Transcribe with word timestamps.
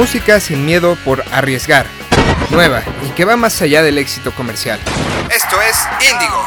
Música 0.00 0.40
sin 0.40 0.64
miedo 0.64 0.96
por 1.04 1.22
arriesgar. 1.30 1.84
Nueva 2.50 2.82
y 3.06 3.10
que 3.10 3.26
va 3.26 3.36
más 3.36 3.60
allá 3.60 3.82
del 3.82 3.98
éxito 3.98 4.32
comercial. 4.32 4.80
Esto 5.30 5.56
es 5.60 5.76
Índigo. 6.10 6.42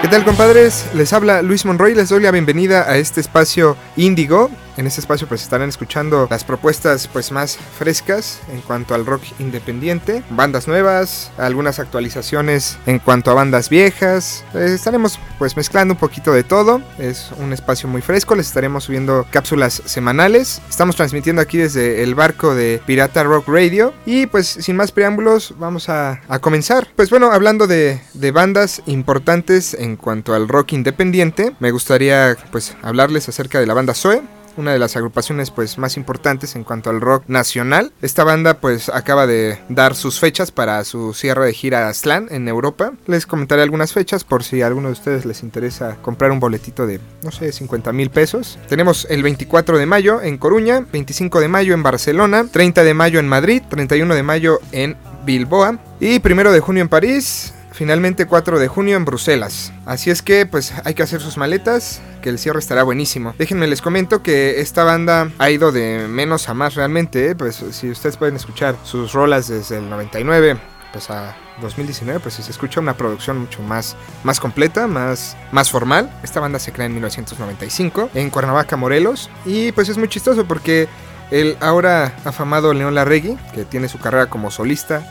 ¿Qué 0.00 0.06
tal 0.06 0.22
compadres? 0.22 0.86
Les 0.94 1.12
habla 1.12 1.42
Luis 1.42 1.64
Monroy, 1.64 1.96
les 1.96 2.08
doy 2.08 2.22
la 2.22 2.30
bienvenida 2.30 2.88
a 2.88 2.96
este 2.96 3.20
espacio 3.20 3.76
Índigo, 3.96 4.48
en 4.76 4.86
este 4.86 5.00
espacio 5.00 5.26
pues 5.28 5.42
estarán 5.42 5.68
escuchando 5.68 6.26
las 6.30 6.44
propuestas 6.44 7.08
pues 7.08 7.32
más 7.32 7.58
frescas 7.78 8.40
en 8.52 8.60
cuanto 8.62 8.94
al 8.94 9.06
rock 9.06 9.22
independiente, 9.38 10.22
bandas 10.30 10.68
nuevas, 10.68 11.30
algunas 11.38 11.78
actualizaciones 11.78 12.78
en 12.86 12.98
cuanto 12.98 13.30
a 13.30 13.34
bandas 13.34 13.68
viejas. 13.68 14.44
Eh, 14.54 14.72
estaremos 14.74 15.18
pues 15.38 15.56
mezclando 15.56 15.94
un 15.94 16.00
poquito 16.00 16.32
de 16.32 16.42
todo. 16.42 16.80
Es 16.98 17.30
un 17.38 17.52
espacio 17.52 17.88
muy 17.88 18.02
fresco, 18.02 18.34
les 18.34 18.46
estaremos 18.46 18.84
subiendo 18.84 19.26
cápsulas 19.30 19.82
semanales. 19.84 20.62
Estamos 20.68 20.96
transmitiendo 20.96 21.42
aquí 21.42 21.58
desde 21.58 22.02
el 22.02 22.14
barco 22.14 22.54
de 22.54 22.80
Pirata 22.86 23.22
Rock 23.24 23.48
Radio 23.48 23.92
y 24.06 24.26
pues 24.26 24.46
sin 24.46 24.76
más 24.76 24.92
preámbulos 24.92 25.54
vamos 25.58 25.88
a, 25.88 26.20
comenzar. 26.40 26.88
Pues 26.96 27.10
bueno, 27.10 27.30
hablando 27.30 27.66
de, 27.66 28.00
de 28.14 28.30
bandas 28.30 28.82
importantes 28.86 29.74
en 29.74 29.96
cuanto 29.96 30.34
al 30.34 30.48
rock 30.48 30.72
independiente, 30.72 31.54
me 31.60 31.70
gustaría 31.70 32.36
pues 32.50 32.76
hablarles 32.82 33.28
acerca 33.28 33.60
de 33.60 33.66
la 33.66 33.74
banda 33.74 33.94
Zoe 33.94 34.22
una 34.56 34.72
de 34.72 34.78
las 34.78 34.96
agrupaciones 34.96 35.50
pues 35.50 35.78
más 35.78 35.96
importantes 35.96 36.56
en 36.56 36.64
cuanto 36.64 36.90
al 36.90 37.00
rock 37.00 37.24
nacional. 37.28 37.92
Esta 38.02 38.24
banda 38.24 38.58
pues 38.60 38.88
acaba 38.88 39.26
de 39.26 39.58
dar 39.68 39.94
sus 39.94 40.20
fechas 40.20 40.50
para 40.50 40.84
su 40.84 41.14
cierre 41.14 41.46
de 41.46 41.52
gira 41.52 41.92
Slan 41.92 42.28
en 42.30 42.48
Europa. 42.48 42.92
Les 43.06 43.26
comentaré 43.26 43.62
algunas 43.62 43.92
fechas 43.92 44.24
por 44.24 44.44
si 44.44 44.62
a 44.62 44.66
alguno 44.66 44.88
de 44.88 44.92
ustedes 44.92 45.24
les 45.24 45.42
interesa 45.42 45.96
comprar 46.02 46.30
un 46.30 46.40
boletito 46.40 46.86
de 46.86 47.00
no 47.22 47.30
sé 47.30 47.52
50 47.52 47.92
mil 47.92 48.10
pesos. 48.10 48.58
Tenemos 48.68 49.06
el 49.10 49.22
24 49.22 49.78
de 49.78 49.86
mayo 49.86 50.20
en 50.22 50.38
Coruña, 50.38 50.84
25 50.92 51.40
de 51.40 51.48
mayo 51.48 51.74
en 51.74 51.82
Barcelona, 51.82 52.46
30 52.50 52.84
de 52.84 52.94
mayo 52.94 53.20
en 53.20 53.28
Madrid, 53.28 53.62
31 53.68 54.14
de 54.14 54.22
mayo 54.22 54.60
en 54.72 54.96
Bilboa 55.24 55.78
y 56.00 56.20
1 56.24 56.52
de 56.52 56.60
junio 56.60 56.82
en 56.82 56.88
París, 56.88 57.54
finalmente 57.72 58.26
4 58.26 58.58
de 58.58 58.68
junio 58.68 58.96
en 58.96 59.04
Bruselas. 59.04 59.72
Así 59.86 60.10
es 60.10 60.22
que 60.22 60.46
pues 60.46 60.72
hay 60.84 60.94
que 60.94 61.02
hacer 61.02 61.20
sus 61.20 61.36
maletas, 61.36 62.00
que 62.22 62.28
el 62.28 62.38
cierre 62.38 62.58
estará 62.58 62.82
buenísimo. 62.82 63.34
Déjenme 63.38 63.66
les 63.66 63.82
comento 63.82 64.22
que 64.22 64.60
esta 64.60 64.84
banda 64.84 65.30
ha 65.38 65.50
ido 65.50 65.72
de 65.72 66.06
menos 66.08 66.48
a 66.48 66.54
más 66.54 66.74
realmente, 66.74 67.30
¿eh? 67.30 67.34
pues 67.34 67.64
si 67.70 67.90
ustedes 67.90 68.16
pueden 68.16 68.36
escuchar 68.36 68.76
sus 68.84 69.12
rolas 69.12 69.48
desde 69.48 69.78
el 69.78 69.90
99 69.90 70.58
pues 70.92 71.10
a 71.10 71.34
2019 71.62 72.20
pues 72.20 72.34
se 72.34 72.50
escucha 72.50 72.78
una 72.78 72.96
producción 72.96 73.38
mucho 73.38 73.62
más, 73.62 73.96
más 74.24 74.38
completa, 74.38 74.86
más, 74.86 75.36
más 75.50 75.70
formal. 75.70 76.10
Esta 76.22 76.38
banda 76.38 76.58
se 76.58 76.72
crea 76.72 76.86
en 76.86 76.92
1995 76.92 78.10
en 78.14 78.30
Cuernavaca, 78.30 78.76
Morelos 78.76 79.30
y 79.44 79.72
pues 79.72 79.88
es 79.88 79.98
muy 79.98 80.08
chistoso 80.08 80.44
porque 80.44 80.88
el 81.30 81.56
ahora 81.60 82.14
afamado 82.24 82.74
León 82.74 82.94
Larregui, 82.94 83.38
que 83.54 83.64
tiene 83.64 83.88
su 83.88 83.98
carrera 83.98 84.26
como 84.26 84.50
solista, 84.50 85.02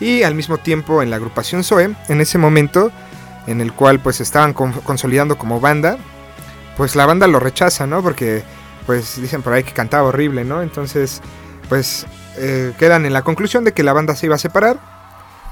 y 0.00 0.22
al 0.22 0.34
mismo 0.34 0.58
tiempo 0.58 1.02
en 1.02 1.10
la 1.10 1.16
agrupación 1.16 1.64
Zoe, 1.64 1.94
en 2.08 2.20
ese 2.20 2.38
momento 2.38 2.90
en 3.46 3.60
el 3.60 3.72
cual 3.72 4.00
pues 4.00 4.20
estaban 4.20 4.52
consolidando 4.52 5.38
como 5.38 5.60
banda, 5.60 5.98
pues 6.76 6.94
la 6.96 7.06
banda 7.06 7.26
lo 7.26 7.40
rechaza, 7.40 7.86
¿no? 7.86 8.02
Porque 8.02 8.42
pues 8.86 9.20
dicen 9.20 9.42
por 9.42 9.52
ahí 9.52 9.64
que 9.64 9.72
cantaba 9.72 10.08
horrible, 10.08 10.44
¿no? 10.44 10.62
Entonces 10.62 11.20
pues 11.68 12.06
eh, 12.36 12.72
quedan 12.78 13.06
en 13.06 13.12
la 13.12 13.22
conclusión 13.22 13.64
de 13.64 13.72
que 13.72 13.82
la 13.82 13.92
banda 13.92 14.14
se 14.14 14.26
iba 14.26 14.34
a 14.34 14.38
separar. 14.38 14.78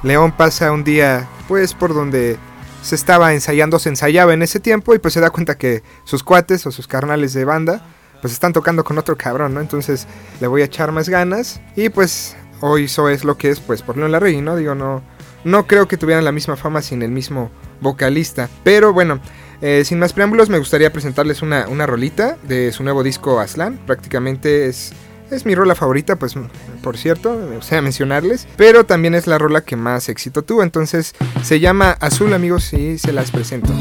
León 0.03 0.33
pasa 0.33 0.73
un 0.73 0.85
día 0.85 1.29
pues 1.49 1.75
por 1.75 1.95
donde 1.95 2.39
se 2.83 2.95
estaba 2.95 3.33
ensayando, 3.33 3.79
se 3.79 3.89
ensayaba 3.89 4.35
en 4.35 4.43
ese 4.43 4.61
tiempo 4.61 4.95
y 4.95 4.99
pues 4.99 5.15
se 5.15 5.21
da 5.21 5.31
cuenta 5.31 5.57
que 5.57 5.83
sus 6.05 6.23
cuates 6.23 6.67
o 6.67 6.71
sus 6.71 6.87
carnales 6.87 7.33
de 7.33 7.45
banda 7.45 7.85
pues 8.21 8.33
están 8.33 8.53
tocando 8.53 8.85
con 8.85 8.99
otro 8.99 9.17
cabrón, 9.17 9.55
¿no? 9.55 9.61
Entonces 9.61 10.07
le 10.41 10.47
voy 10.47 10.63
a 10.63 10.67
echar 10.67 10.93
más 10.93 11.09
ganas 11.09 11.61
y 11.75 11.89
pues 11.89 12.37
hoy 12.61 12.85
eso 12.85 13.09
es 13.09 13.25
lo 13.25 13.37
que 13.37 13.51
es, 13.51 13.61
pues 13.61 13.83
por 13.83 13.97
Larregui, 13.97 14.41
¿no? 14.41 14.57
Digo, 14.57 14.75
no, 14.75 15.03
no 15.45 15.67
creo 15.67 15.89
que 15.89 15.97
tuvieran 15.97 16.25
la 16.25 16.33
misma 16.33 16.57
fama 16.57 16.83
sin 16.83 17.03
el 17.03 17.11
mismo 17.11 17.51
vocalista. 17.81 18.49
Pero 18.65 18.93
bueno, 18.93 19.21
eh, 19.61 19.85
sin 19.85 19.99
más 19.99 20.13
preámbulos, 20.13 20.49
me 20.49 20.59
gustaría 20.59 20.93
presentarles 20.93 21.43
una, 21.43 21.69
una 21.69 21.87
rolita 21.87 22.37
de 22.43 22.73
su 22.73 22.83
nuevo 22.83 23.03
disco 23.03 23.41
Aslan. 23.41 23.79
Prácticamente 23.87 24.67
es, 24.67 24.93
es 25.31 25.47
mi 25.47 25.55
rola 25.55 25.75
favorita, 25.75 26.17
pues 26.17 26.35
por 26.83 26.97
cierto, 26.97 27.35
me 27.49 27.57
gustaría 27.57 27.83
mencionarles. 27.83 28.47
Pero 28.57 28.85
también 28.85 29.15
es 29.15 29.27
la 29.27 29.39
rola 29.39 29.63
que 29.63 29.77
más 29.77 30.09
éxito 30.09 30.43
tuvo. 30.43 30.63
Entonces 30.63 31.15
se 31.43 31.61
llama 31.61 31.93
Azul, 32.01 32.33
amigos, 32.33 32.73
y 32.73 32.99
se 32.99 33.13
las 33.13 33.31
presento. 33.31 33.73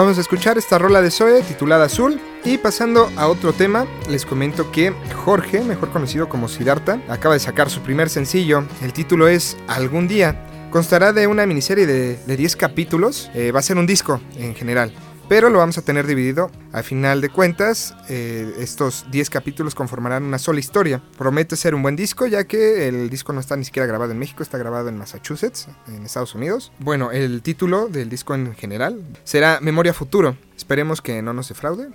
Acabamos 0.00 0.16
de 0.16 0.22
escuchar 0.22 0.56
esta 0.56 0.78
rola 0.78 1.02
de 1.02 1.10
Zoe 1.10 1.42
titulada 1.42 1.84
Azul. 1.84 2.18
Y 2.42 2.56
pasando 2.56 3.10
a 3.16 3.28
otro 3.28 3.52
tema, 3.52 3.86
les 4.08 4.24
comento 4.24 4.72
que 4.72 4.94
Jorge, 5.26 5.60
mejor 5.60 5.90
conocido 5.90 6.26
como 6.26 6.48
Siddhartha, 6.48 7.02
acaba 7.06 7.34
de 7.34 7.40
sacar 7.40 7.68
su 7.68 7.82
primer 7.82 8.08
sencillo. 8.08 8.64
El 8.80 8.94
título 8.94 9.28
es 9.28 9.58
Algún 9.68 10.08
día. 10.08 10.46
Constará 10.70 11.12
de 11.12 11.26
una 11.26 11.44
miniserie 11.44 11.84
de, 11.86 12.16
10 12.34 12.56
capítulos. 12.56 13.30
Eh, 13.34 13.52
va 13.52 13.58
a 13.58 13.62
ser 13.62 13.76
un 13.76 13.86
disco 13.86 14.22
en 14.38 14.54
general 14.54 14.90
pero 15.30 15.48
lo 15.48 15.58
vamos 15.60 15.78
a 15.78 15.82
tener 15.82 16.08
dividido. 16.08 16.50
A 16.72 16.82
final 16.82 17.20
de 17.20 17.28
cuentas, 17.28 17.94
eh, 18.08 18.52
estos 18.58 19.06
10 19.12 19.30
capítulos 19.30 19.76
conformarán 19.76 20.24
una 20.24 20.40
sola 20.40 20.58
historia. 20.58 21.00
Promete 21.16 21.54
ser 21.54 21.76
un 21.76 21.82
buen 21.82 21.94
disco, 21.94 22.26
ya 22.26 22.42
que 22.42 22.88
el 22.88 23.08
disco 23.08 23.32
no 23.32 23.38
está 23.38 23.54
ni 23.54 23.64
siquiera 23.64 23.86
grabado 23.86 24.10
en 24.10 24.18
México, 24.18 24.42
está 24.42 24.58
grabado 24.58 24.88
en 24.88 24.98
Massachusetts, 24.98 25.68
en 25.86 26.04
Estados 26.04 26.34
Unidos. 26.34 26.72
Bueno, 26.80 27.12
el 27.12 27.42
título 27.42 27.86
del 27.86 28.08
disco 28.08 28.34
en 28.34 28.56
general 28.56 29.04
será 29.22 29.60
Memoria 29.60 29.94
Futuro. 29.94 30.36
Esperemos 30.56 31.00
que 31.00 31.22
no 31.22 31.32
nos 31.32 31.48
defraude. 31.48 31.90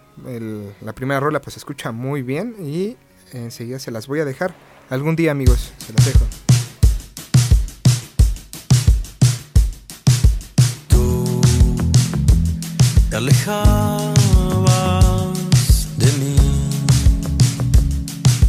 la 0.79 0.93
primera 0.93 1.19
rola 1.19 1.41
pues 1.41 1.55
se 1.55 1.59
escucha 1.59 1.91
muy 1.91 2.21
bien 2.21 2.55
y 2.57 2.95
enseguida 3.33 3.79
se 3.79 3.91
las 3.91 4.07
voy 4.07 4.21
a 4.21 4.25
dejar. 4.25 4.55
Algún 4.89 5.17
día 5.17 5.31
amigos, 5.31 5.73
se 5.85 5.91
las 5.91 6.05
dejo. 6.05 6.44
Alejabas 13.25 14.67
de 15.97 16.11
mí. 16.19 16.35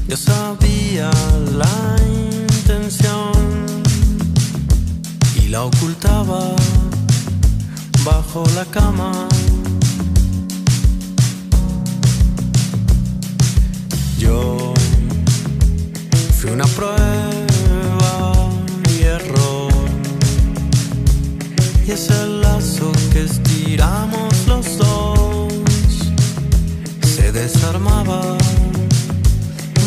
Yo 0.07 0.17
sabía 0.17 1.11
la 1.57 1.97
intención 2.55 3.33
y 5.41 5.49
la 5.49 5.65
ocultaba 5.65 6.55
bajo 8.05 8.45
la 8.55 8.67
cama. 8.67 9.13
Yo 14.19 14.75
fui 16.39 16.51
una 16.51 16.67
prueba 16.67 16.99
y 18.91 19.03
error 19.05 19.73
y 21.87 21.93
es 21.93 22.11
desarmaba 27.47 28.37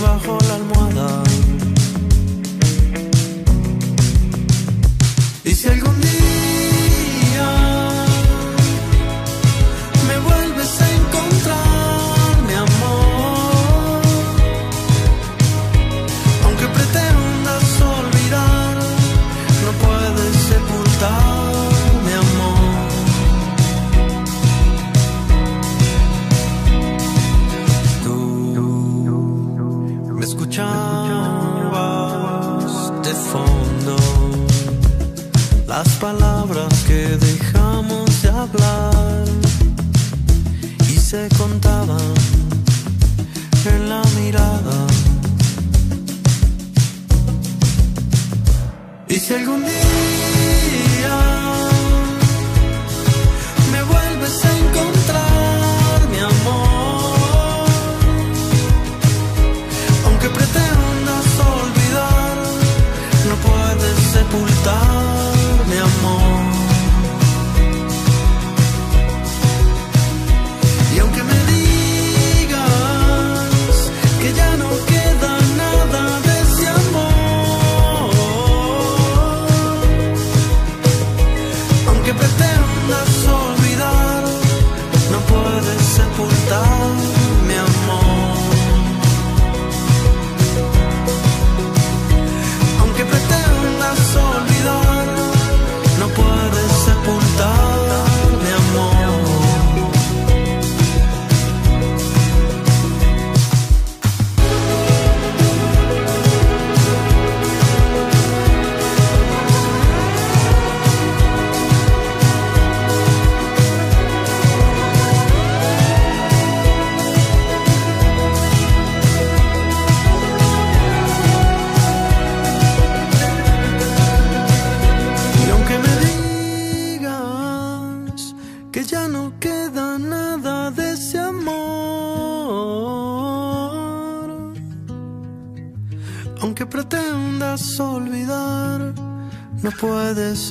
bajo 0.02 0.38
la 0.48 0.56
almohada. 0.56 1.29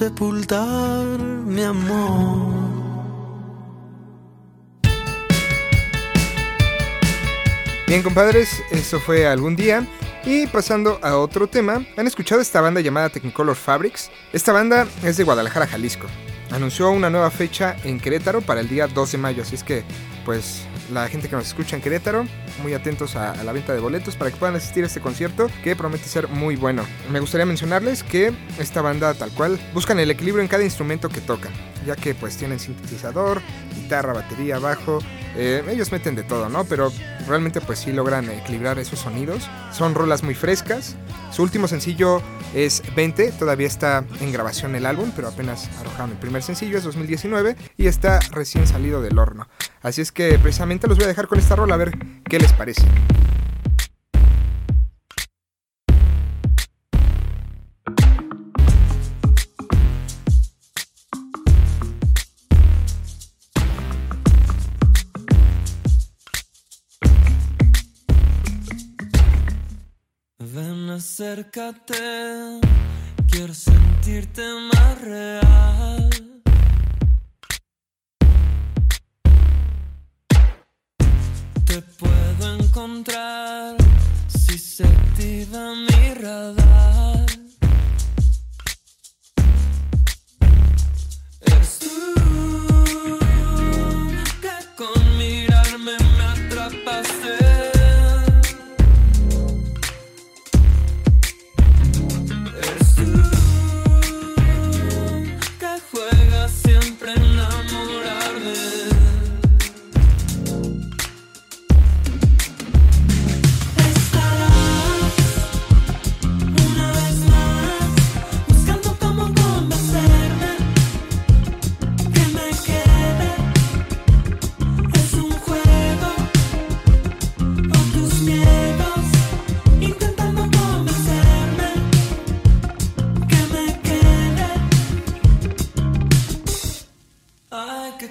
Sepultar 0.08 1.18
mi 1.44 1.62
amor. 1.62 2.48
Bien, 7.86 8.02
compadres, 8.02 8.62
eso 8.70 9.00
fue 9.00 9.26
algún 9.26 9.54
día. 9.54 9.86
Y 10.24 10.46
pasando 10.46 10.98
a 11.02 11.18
otro 11.18 11.46
tema, 11.46 11.84
¿han 11.96 12.06
escuchado 12.06 12.40
esta 12.40 12.62
banda 12.62 12.80
llamada 12.80 13.10
Technicolor 13.10 13.54
Fabrics? 13.54 14.10
Esta 14.32 14.52
banda 14.52 14.86
es 15.02 15.18
de 15.18 15.24
Guadalajara, 15.24 15.66
Jalisco. 15.66 16.06
Anunció 16.50 16.90
una 16.90 17.10
nueva 17.10 17.30
fecha 17.30 17.76
en 17.84 18.00
Querétaro 18.00 18.40
para 18.40 18.60
el 18.60 18.68
día 18.68 18.86
2 18.86 19.12
de 19.12 19.18
mayo, 19.18 19.42
así 19.42 19.56
es 19.56 19.62
que, 19.62 19.84
pues, 20.24 20.62
la 20.90 21.09
gente 21.09 21.28
que 21.28 21.37
nos 21.37 21.47
escucha 21.47 21.76
en 21.76 21.83
Querétaro, 21.83 22.26
muy 22.62 22.75
atentos 22.75 23.16
a, 23.16 23.42
la 23.45 23.52
venta 23.52 23.75
de 23.75 23.80
boletos 23.80 24.16
para 24.16 24.30
que 24.30 24.37
puedan 24.37 24.57
asistir 24.57 24.85
a 24.85 24.87
este 24.87 25.00
concierto 25.00 25.49
que 25.62 25.76
promete 25.76 26.04
ser 26.04 26.28
muy 26.28 26.57
bueno. 26.57 26.85
Me 27.11 27.21
gustaría 27.21 27.47
mencionarles 27.47 28.02
que 28.02 28.33
esta 28.59 28.83
banda 28.83 29.14
tal 29.14 29.30
cual 29.30 29.59
buscan 29.75 29.99
el 29.99 30.11
equilibrio 30.11 30.42
en 30.42 30.49
cada 30.49 30.64
instrumento 30.64 31.09
que 31.09 31.21
tocan, 31.21 31.52
ya 31.87 31.97
que 31.97 32.14
pues 32.14 32.37
tienen 32.37 32.59
sintetizador, 32.59 33.40
guitarra, 33.75 34.12
batería, 34.12 34.59
bajo, 34.59 35.00
eh, 35.37 35.64
ellos 35.68 35.92
meten 35.92 36.14
de 36.14 36.23
todo, 36.23 36.49
¿no? 36.49 36.64
Pero 36.64 36.92
realmente 37.26 37.61
pues 37.61 37.80
sí 37.80 37.92
logran 37.92 38.30
equilibrar 38.30 38.78
esos 38.78 38.99
sonidos. 38.99 39.49
Son 39.73 39.94
rolas 39.94 40.23
muy 40.23 40.35
frescas. 40.35 40.97
Su 41.30 41.42
último 41.42 41.68
sencillo 41.68 42.23
es 42.54 42.82
20, 42.97 43.32
todavía 43.32 43.66
está 43.66 44.04
en 44.20 44.32
grabación 44.32 44.75
el 44.75 44.87
álbum, 44.87 45.12
pero 45.14 45.28
apenas 45.28 45.68
arrojaron 45.80 46.11
el 46.11 46.16
primer 46.16 46.42
sencillo, 46.42 46.78
es 46.78 46.85
2019 46.85 47.56
y 47.76 47.87
está 47.87 48.20
recién 48.30 48.66
salido 48.66 49.02
del 49.02 49.18
horno. 49.18 49.47
Así 49.82 50.00
es 50.00 50.12
que 50.12 50.38
precisamente 50.38 50.88
los 50.88 50.97
voy 50.97 51.04
a 51.04 51.08
dejar 51.08 51.28
con 51.28 51.38
esta 51.38 51.56
rola 51.56 51.75
a 51.75 51.78
ver 51.78 51.99
qué 52.25 52.38
les 52.38 52.52
parece. 52.52 52.82
quiero 73.28 73.52
sentirte 73.52 74.42
más 74.72 75.00
real. 75.00 76.10
Te 81.64 81.82
puedo 81.82 82.54
encontrar 82.60 83.76
si 84.28 84.56
se 84.56 84.84
activa 84.84 85.74
mi 85.74 86.14
radar. 86.14 87.27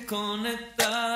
Conectar, 0.08 1.07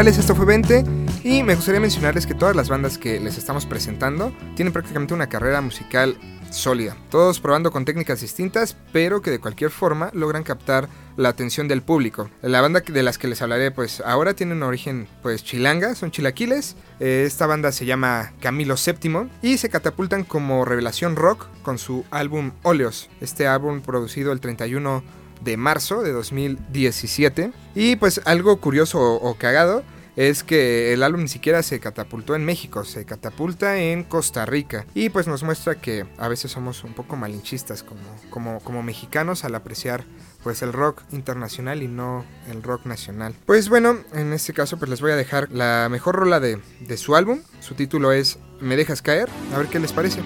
Esto 0.00 0.34
fue 0.34 0.46
20 0.46 0.82
y 1.24 1.42
me 1.42 1.54
gustaría 1.54 1.78
mencionarles 1.78 2.26
que 2.26 2.34
todas 2.34 2.56
las 2.56 2.70
bandas 2.70 2.96
que 2.96 3.20
les 3.20 3.36
estamos 3.36 3.66
presentando 3.66 4.32
tienen 4.56 4.72
prácticamente 4.72 5.12
una 5.12 5.28
carrera 5.28 5.60
musical 5.60 6.16
sólida, 6.50 6.96
todos 7.10 7.38
probando 7.38 7.70
con 7.70 7.84
técnicas 7.84 8.22
distintas, 8.22 8.78
pero 8.92 9.20
que 9.20 9.30
de 9.30 9.40
cualquier 9.40 9.70
forma 9.70 10.10
logran 10.14 10.42
captar 10.42 10.88
la 11.18 11.28
atención 11.28 11.68
del 11.68 11.82
público. 11.82 12.30
La 12.40 12.62
banda 12.62 12.80
de 12.80 13.02
las 13.02 13.18
que 13.18 13.28
les 13.28 13.42
hablaré 13.42 13.72
pues 13.72 14.00
ahora 14.00 14.32
tiene 14.32 14.54
un 14.54 14.62
origen 14.62 15.06
pues 15.22 15.44
chilanga, 15.44 15.94
son 15.94 16.10
chilaquiles. 16.10 16.76
Eh, 16.98 17.24
esta 17.26 17.46
banda 17.46 17.70
se 17.70 17.84
llama 17.84 18.32
Camilo 18.40 18.76
VII 18.76 19.28
y 19.42 19.58
se 19.58 19.68
catapultan 19.68 20.24
como 20.24 20.64
revelación 20.64 21.14
rock 21.14 21.46
con 21.62 21.76
su 21.76 22.06
álbum 22.10 22.52
Óleos. 22.62 23.10
Este 23.20 23.46
álbum 23.46 23.82
producido 23.82 24.32
el 24.32 24.40
31 24.40 25.19
de 25.42 25.56
marzo 25.56 26.02
de 26.02 26.12
2017. 26.12 27.52
Y 27.74 27.96
pues 27.96 28.20
algo 28.24 28.60
curioso 28.60 29.00
o, 29.00 29.34
cagado 29.36 29.82
es 30.16 30.42
que 30.44 30.92
el 30.92 31.02
álbum 31.02 31.22
ni 31.22 31.28
siquiera 31.28 31.62
se 31.62 31.80
catapultó 31.80 32.34
en 32.34 32.44
México, 32.44 32.84
se 32.84 33.04
catapulta 33.04 33.78
en 33.78 34.04
Costa 34.04 34.44
Rica. 34.44 34.84
Y 34.94 35.08
pues 35.08 35.26
nos 35.26 35.42
muestra 35.42 35.76
que 35.76 36.04
a 36.18 36.28
veces 36.28 36.50
somos 36.50 36.84
un 36.84 36.94
poco 36.94 37.16
malinchistas 37.16 37.82
como, 37.82 38.02
como, 38.28 38.60
como 38.60 38.82
mexicanos 38.82 39.44
al 39.44 39.54
apreciar 39.54 40.04
pues 40.42 40.62
el 40.62 40.72
rock 40.72 41.02
internacional 41.12 41.82
y 41.82 41.88
no 41.88 42.24
el 42.50 42.62
rock 42.62 42.86
nacional. 42.86 43.34
Pues 43.46 43.68
bueno, 43.68 43.98
en 44.12 44.32
este 44.32 44.52
caso 44.52 44.78
pues 44.78 44.90
les 44.90 45.00
voy 45.00 45.12
a 45.12 45.16
dejar 45.16 45.50
la 45.52 45.88
mejor 45.90 46.16
rola 46.16 46.40
de, 46.40 46.60
de 46.80 46.96
su 46.96 47.14
álbum. 47.14 47.40
Su 47.60 47.74
título 47.74 48.12
es 48.12 48.38
Me 48.60 48.76
dejas 48.76 49.02
caer. 49.02 49.28
A 49.54 49.58
ver 49.58 49.68
qué 49.68 49.78
les 49.78 49.92
parece. 49.92 50.22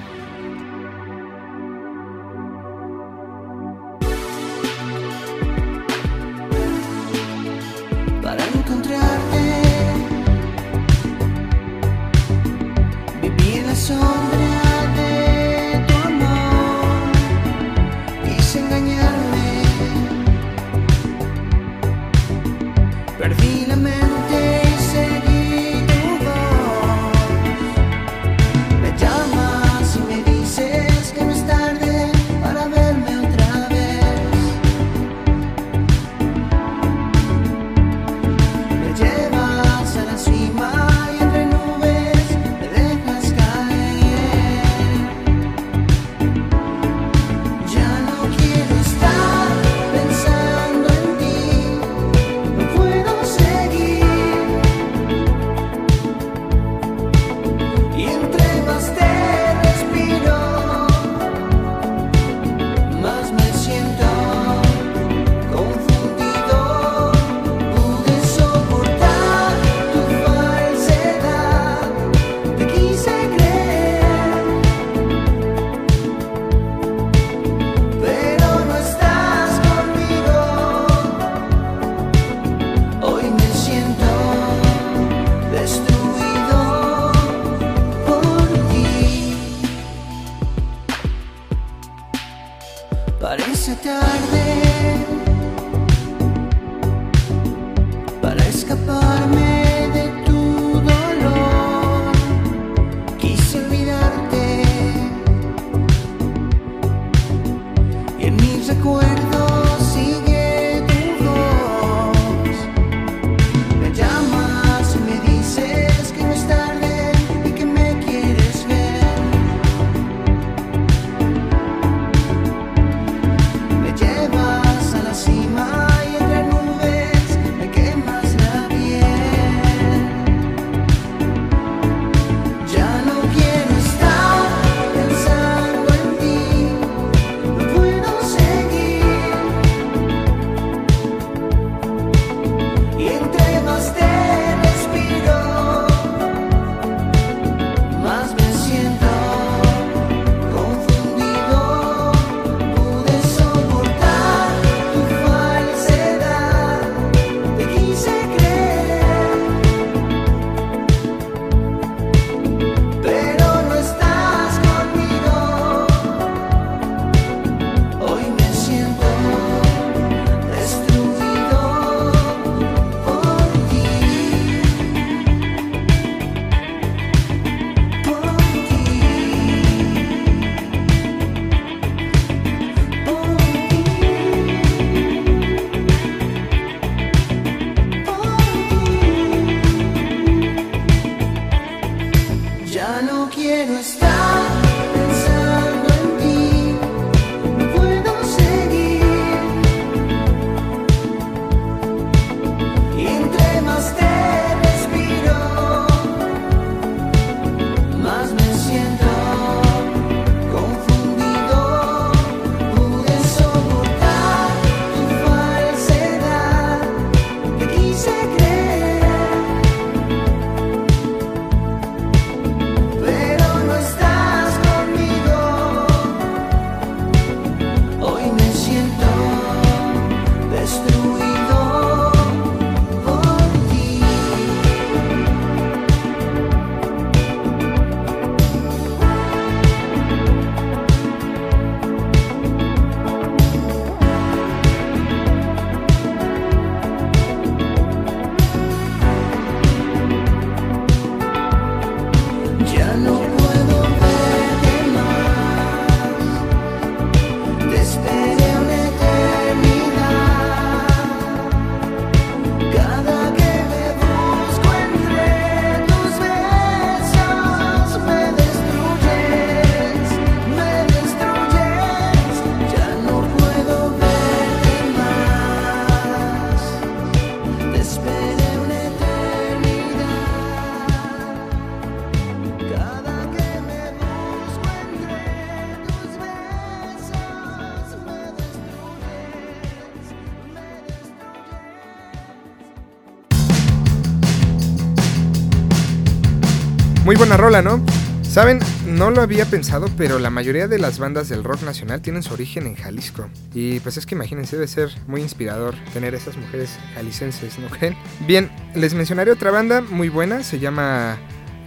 Buena 297.25 297.39
rola, 297.39 297.63
¿no? 297.63 297.83
Saben, 298.21 298.61
no 298.87 299.11
lo 299.11 299.23
había 299.23 299.47
pensado, 299.47 299.87
pero 299.97 300.19
la 300.19 300.29
mayoría 300.29 300.69
de 300.69 300.79
las 300.79 300.99
bandas 300.99 301.31
del 301.31 301.43
rock 301.43 301.63
nacional 301.63 302.03
tienen 302.03 302.23
su 302.23 302.35
origen 302.35 302.67
en 302.67 302.75
Jalisco. 302.75 303.31
Y 303.55 303.81
pues 303.81 303.97
es 303.97 304.05
que 304.05 304.15
imagínense, 304.15 304.57
debe 304.57 304.69
ser 304.69 304.91
muy 305.07 305.23
inspirador 305.23 305.75
tener 305.95 306.15
esas 306.15 306.37
mujeres 306.37 306.79
jalicenses, 306.95 307.59
¿no 307.59 307.69
creen? 307.69 307.97
Bien, 308.27 308.51
les 308.75 308.93
mencionaré 308.93 309.31
otra 309.31 309.51
banda 309.51 309.81
muy 309.81 310.11
buena, 310.11 310.43
se 310.43 310.59
llama 310.59 311.17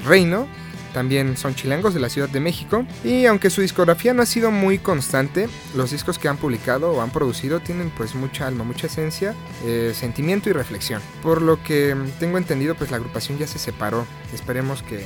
Reino. 0.05 0.45
También 0.93 1.37
son 1.37 1.55
chilangos 1.55 1.95
de 1.95 2.01
la 2.01 2.09
Ciudad 2.09 2.29
de 2.29 2.39
México. 2.39 2.85
Y 3.03 3.25
aunque 3.25 3.49
su 3.49 3.61
discografía 3.61 4.13
no 4.13 4.21
ha 4.21 4.27
sido 4.27 4.51
muy 4.51 4.77
constante, 4.77 5.49
los 5.75 5.89
discos 5.89 6.19
que 6.19 6.27
han 6.27 6.37
publicado 6.37 6.91
o 6.91 7.01
han 7.01 7.09
producido 7.09 7.61
tienen 7.61 7.89
pues 7.97 8.13
mucha 8.13 8.45
alma, 8.45 8.63
mucha 8.63 8.85
esencia, 8.85 9.33
eh, 9.65 9.93
sentimiento 9.95 10.51
y 10.51 10.53
reflexión. 10.53 11.01
Por 11.23 11.41
lo 11.41 11.63
que 11.63 11.95
tengo 12.19 12.37
entendido 12.37 12.75
pues 12.75 12.91
la 12.91 12.97
agrupación 12.97 13.39
ya 13.39 13.47
se 13.47 13.57
separó. 13.57 14.05
Esperemos 14.33 14.83
que 14.83 15.03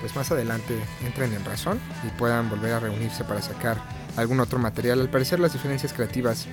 pues 0.00 0.14
más 0.16 0.30
adelante 0.30 0.78
entren 1.04 1.32
en 1.32 1.44
razón 1.44 1.80
y 2.06 2.10
puedan 2.18 2.48
volver 2.50 2.74
a 2.74 2.80
reunirse 2.80 3.24
para 3.24 3.42
sacar 3.42 3.76
algún 4.16 4.40
otro 4.40 4.58
material. 4.58 5.00
Al 5.00 5.10
parecer 5.10 5.40
las 5.40 5.52
diferencias 5.52 5.92
creativas 5.92 6.46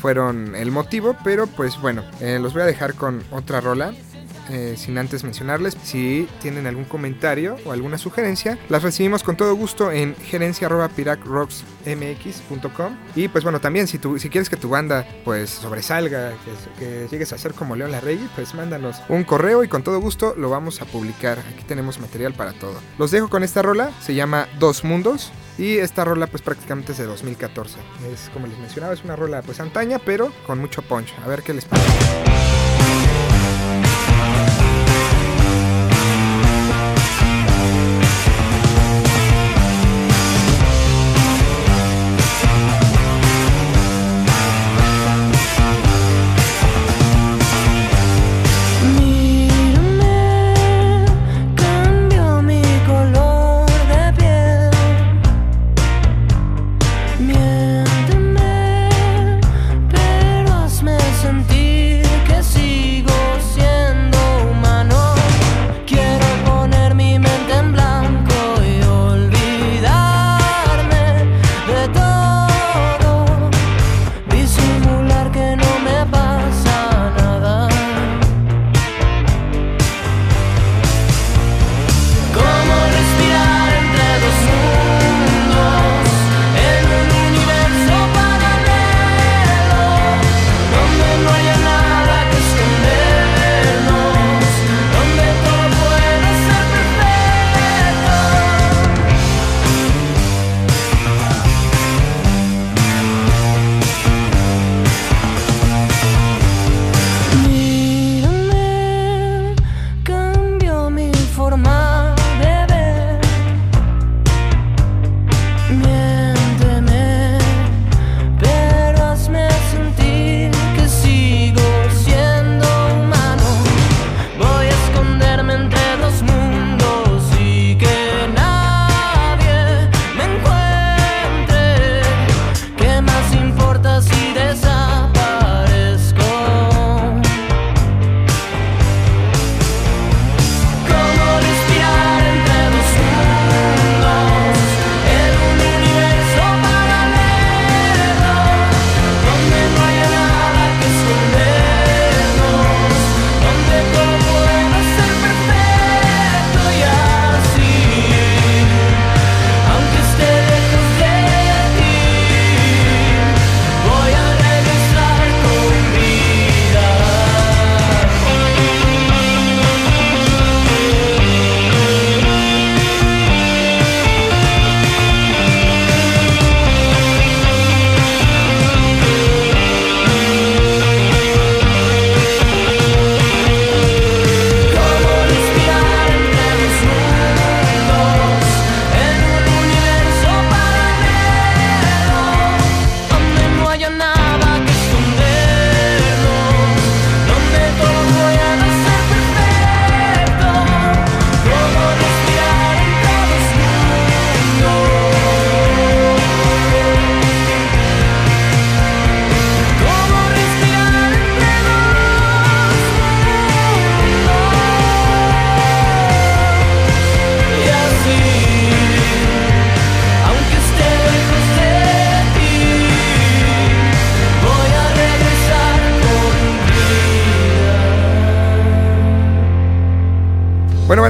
fueron 0.00 0.54
el 0.54 0.70
motivo, 0.70 1.16
pero 1.24 1.46
pues 1.46 1.80
bueno, 1.80 2.04
eh, 2.20 2.38
los 2.40 2.52
voy 2.52 2.62
a 2.62 2.66
dejar 2.66 2.94
con 2.94 3.22
otra 3.30 3.60
rola. 3.60 3.92
Eh, 4.50 4.74
sin 4.76 4.98
antes 4.98 5.24
mencionarles, 5.24 5.76
si 5.82 6.28
tienen 6.40 6.66
algún 6.66 6.84
comentario 6.84 7.56
o 7.64 7.72
alguna 7.72 7.96
sugerencia, 7.98 8.58
las 8.68 8.82
recibimos 8.82 9.22
con 9.22 9.36
todo 9.36 9.54
gusto 9.54 9.92
en 9.92 10.16
gerencia.piracrocksmx.com 10.16 12.96
y 13.14 13.28
pues 13.28 13.44
bueno, 13.44 13.60
también 13.60 13.86
si, 13.86 13.98
tú, 13.98 14.18
si 14.18 14.30
quieres 14.30 14.50
que 14.50 14.56
tu 14.56 14.68
banda 14.68 15.06
pues 15.24 15.50
sobresalga, 15.50 16.32
que, 16.78 16.78
que 16.78 17.06
llegues 17.10 17.32
a 17.32 17.38
ser 17.38 17.54
como 17.54 17.76
León 17.76 17.92
Larregui, 17.92 18.28
pues 18.34 18.54
mándanos 18.54 18.96
un 19.08 19.24
correo 19.24 19.64
y 19.64 19.68
con 19.68 19.82
todo 19.82 20.00
gusto 20.00 20.34
lo 20.36 20.50
vamos 20.50 20.80
a 20.80 20.84
publicar. 20.84 21.38
Aquí 21.38 21.64
tenemos 21.66 21.98
material 21.98 22.34
para 22.34 22.52
todo. 22.52 22.80
Los 22.98 23.10
dejo 23.10 23.28
con 23.28 23.42
esta 23.42 23.62
rola, 23.62 23.90
se 24.00 24.14
llama 24.14 24.48
Dos 24.58 24.84
Mundos 24.84 25.32
y 25.58 25.78
esta 25.78 26.04
rola 26.04 26.26
pues 26.26 26.42
prácticamente 26.42 26.92
es 26.92 26.98
de 26.98 27.06
2014. 27.06 27.78
Es 28.12 28.30
como 28.32 28.46
les 28.46 28.58
mencionaba, 28.58 28.94
es 28.94 29.04
una 29.04 29.16
rola 29.16 29.42
pues 29.42 29.60
antaña, 29.60 29.98
pero 29.98 30.32
con 30.46 30.58
mucho 30.58 30.82
punch. 30.82 31.12
A 31.24 31.28
ver 31.28 31.42
qué 31.42 31.52
les 31.52 31.64
parece. 31.64 32.47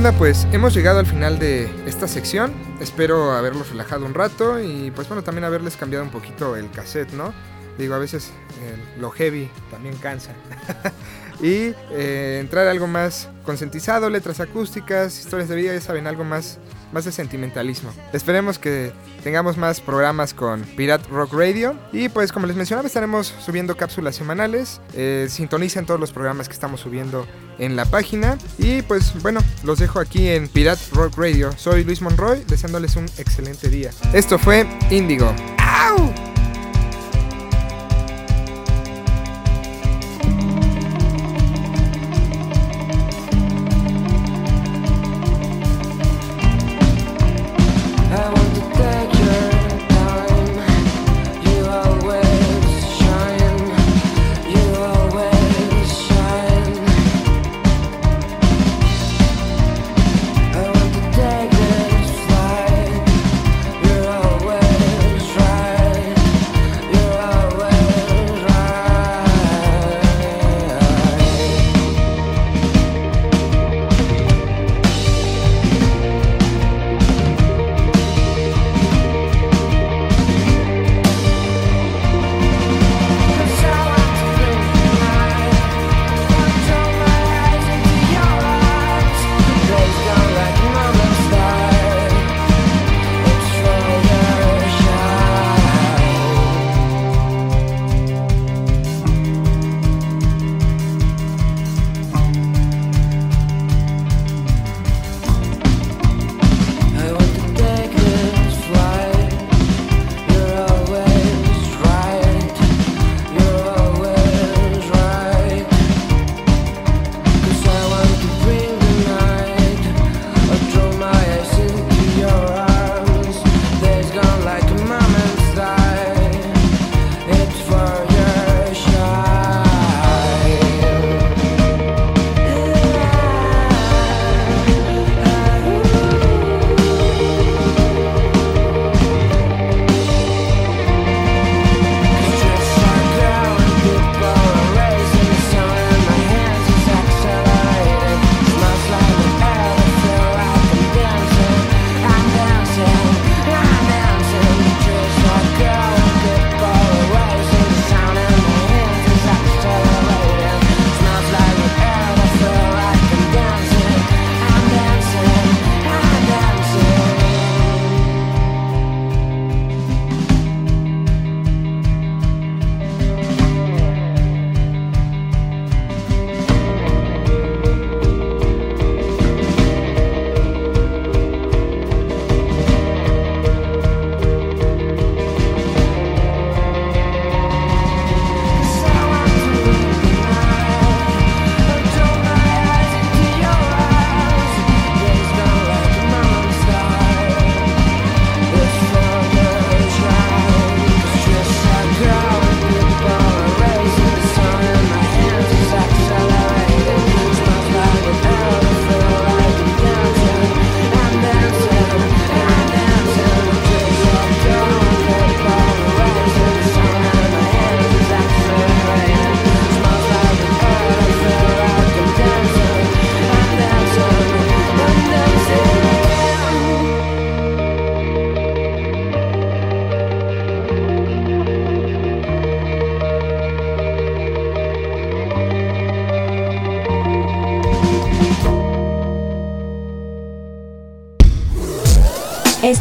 Banda, 0.00 0.16
pues 0.16 0.46
hemos 0.52 0.74
llegado 0.74 1.00
al 1.00 1.06
final 1.06 1.40
de 1.40 1.68
esta 1.84 2.06
sección. 2.06 2.52
Espero 2.80 3.32
haberlos 3.32 3.70
relajado 3.70 4.06
un 4.06 4.14
rato 4.14 4.60
y 4.60 4.92
pues 4.92 5.08
bueno, 5.08 5.24
también 5.24 5.42
haberles 5.42 5.76
cambiado 5.76 6.04
un 6.04 6.12
poquito 6.12 6.54
el 6.54 6.70
cassette, 6.70 7.10
¿no? 7.14 7.34
Digo, 7.78 7.94
a 7.94 7.98
veces 7.98 8.32
eh, 8.62 8.76
lo 8.98 9.10
heavy 9.10 9.48
también 9.70 9.96
cansa. 9.96 10.32
y 11.40 11.72
eh, 11.92 12.38
entrar 12.40 12.66
algo 12.66 12.88
más 12.88 13.28
concientizado, 13.44 14.10
letras 14.10 14.40
acústicas, 14.40 15.18
historias 15.18 15.48
de 15.48 15.56
vida, 15.56 15.72
ya 15.72 15.80
saben, 15.80 16.08
algo 16.08 16.24
más, 16.24 16.58
más 16.92 17.04
de 17.04 17.12
sentimentalismo. 17.12 17.92
Esperemos 18.12 18.58
que 18.58 18.92
tengamos 19.22 19.56
más 19.56 19.80
programas 19.80 20.34
con 20.34 20.62
Pirate 20.62 21.08
Rock 21.08 21.32
Radio. 21.32 21.78
Y 21.92 22.08
pues 22.08 22.32
como 22.32 22.46
les 22.48 22.56
mencionaba, 22.56 22.88
estaremos 22.88 23.32
subiendo 23.44 23.76
cápsulas 23.76 24.16
semanales. 24.16 24.80
Eh, 24.94 25.28
sintonicen 25.30 25.86
todos 25.86 26.00
los 26.00 26.12
programas 26.12 26.48
que 26.48 26.54
estamos 26.54 26.80
subiendo 26.80 27.26
en 27.58 27.76
la 27.76 27.84
página. 27.84 28.38
Y 28.58 28.82
pues 28.82 29.14
bueno, 29.22 29.40
los 29.62 29.78
dejo 29.78 30.00
aquí 30.00 30.28
en 30.28 30.48
Pirate 30.48 30.82
Rock 30.92 31.16
Radio. 31.16 31.52
Soy 31.56 31.84
Luis 31.84 32.02
Monroy, 32.02 32.42
deseándoles 32.48 32.96
un 32.96 33.04
excelente 33.18 33.68
día. 33.68 33.90
Esto 34.12 34.36
fue 34.36 34.66
Índigo. 34.90 35.32
¡Au! 35.58 36.27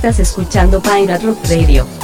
Estás 0.08 0.30
escuchando 0.30 0.82
Pirate 0.82 1.26
Rock 1.26 1.39
Radio. 1.50 1.97